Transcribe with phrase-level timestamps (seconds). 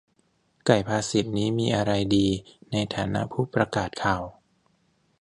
[0.65, 2.27] ไก่ภาษิตนี่มีอะไรดี
[2.71, 4.23] ในฐานะผู้ประกาศข่าว?-_